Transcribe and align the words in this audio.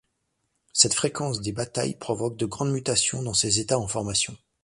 Cette 0.73 0.95
fréquence 0.95 1.41
des 1.41 1.51
batailles 1.51 1.93
provoque 1.95 2.35
de 2.35 2.47
grandes 2.47 2.71
mutations 2.71 3.21
dans 3.21 3.35
ces 3.35 3.59
États 3.59 3.77
en 3.77 3.87
formation. 3.87 4.35